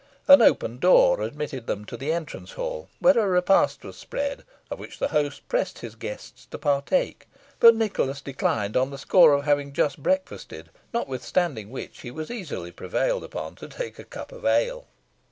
An 0.27 0.41
open 0.41 0.79
door 0.79 1.21
admitted 1.21 1.67
them 1.67 1.85
to 1.85 1.95
the 1.95 2.11
entrance 2.11 2.53
hall, 2.53 2.89
where 2.97 3.19
a 3.19 3.27
repast 3.27 3.83
was 3.85 3.97
spread, 3.97 4.43
of 4.71 4.79
which 4.79 4.97
the 4.97 5.09
host 5.09 5.47
pressed 5.47 5.77
his 5.77 5.93
guests 5.93 6.47
to 6.47 6.57
partake; 6.57 7.27
but 7.59 7.75
Nicholas 7.75 8.19
declined 8.19 8.75
on 8.75 8.89
the 8.89 8.97
score 8.97 9.31
of 9.33 9.45
having 9.45 9.73
just 9.73 10.01
breakfasted, 10.01 10.71
notwithstanding 10.91 11.69
which 11.69 12.01
he 12.01 12.09
was 12.09 12.31
easily 12.31 12.71
prevailed 12.71 13.23
upon 13.23 13.53
to 13.53 13.67
take 13.67 13.99
a 13.99 14.03
cup 14.03 14.31
of 14.31 14.43
ale. 14.43 14.87